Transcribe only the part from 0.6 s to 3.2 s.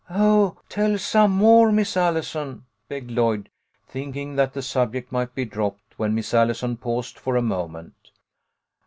tell some more, Miss Allison," begged